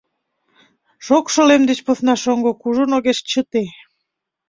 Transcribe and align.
Шокшо 1.05 1.41
лем 1.49 1.63
деч 1.69 1.79
посна 1.87 2.13
шоҥго 2.23 2.51
кужун 2.61 2.91
огеш 2.97 3.19
чыте. 3.29 3.63